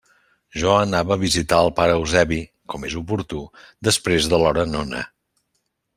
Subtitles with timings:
[0.61, 2.39] Jo anava a visitar el pare Eusebi,
[2.73, 3.45] com és oportú,
[3.89, 5.05] després de l'hora nona.